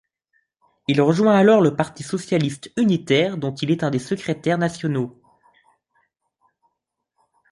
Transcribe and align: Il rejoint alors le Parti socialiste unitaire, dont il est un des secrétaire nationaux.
Il 0.87 0.99
rejoint 0.99 1.35
alors 1.37 1.61
le 1.61 1.75
Parti 1.75 2.01
socialiste 2.01 2.71
unitaire, 2.75 3.37
dont 3.37 3.53
il 3.53 3.69
est 3.69 3.83
un 3.83 3.91
des 3.91 3.99
secrétaire 3.99 4.57
nationaux. 4.57 5.21